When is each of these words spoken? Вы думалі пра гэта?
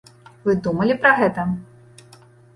Вы 0.45 0.55
думалі 0.67 0.95
пра 1.03 1.11
гэта? 1.21 1.47